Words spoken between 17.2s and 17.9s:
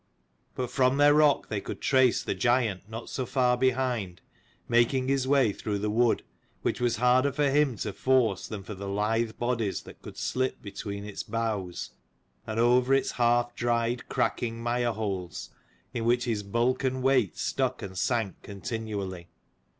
stuck